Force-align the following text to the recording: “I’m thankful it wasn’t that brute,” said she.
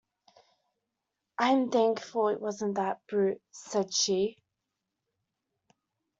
“I’m 1.37 1.69
thankful 1.69 2.29
it 2.29 2.41
wasn’t 2.41 2.73
that 2.77 3.01
brute,” 3.07 3.39
said 3.51 3.93
she. 3.93 4.35